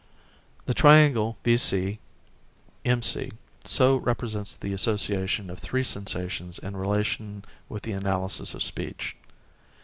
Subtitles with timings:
[0.65, 1.99] The triangle VC,
[2.83, 3.33] MC,
[3.65, 9.15] So represents the association of three sensations in relation with the analysis of speech.